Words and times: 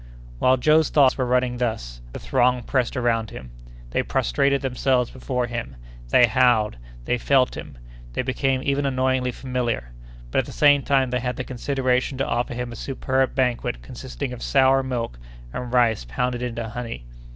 While 0.39 0.57
Joe's 0.57 0.89
thoughts 0.89 1.15
were 1.15 1.27
running 1.27 1.57
thus, 1.57 2.01
the 2.11 2.17
throng 2.17 2.63
pressed 2.63 2.97
around 2.97 3.29
him. 3.29 3.51
They 3.91 4.01
prostrated 4.01 4.63
themselves 4.63 5.11
before 5.11 5.45
him; 5.45 5.75
they 6.09 6.25
howled; 6.25 6.77
they 7.05 7.19
felt 7.19 7.55
him; 7.55 7.77
they 8.13 8.23
became 8.23 8.63
even 8.63 8.87
annoyingly 8.87 9.31
familiar; 9.31 9.91
but 10.31 10.39
at 10.39 10.45
the 10.47 10.51
same 10.53 10.81
time 10.81 11.11
they 11.11 11.19
had 11.19 11.35
the 11.35 11.43
consideration 11.43 12.17
to 12.17 12.25
offer 12.25 12.55
him 12.55 12.71
a 12.71 12.75
superb 12.75 13.35
banquet 13.35 13.83
consisting 13.83 14.33
of 14.33 14.41
sour 14.41 14.81
milk 14.81 15.19
and 15.53 15.71
rice 15.71 16.03
pounded 16.09 16.41
in 16.41 16.57
honey. 16.57 17.05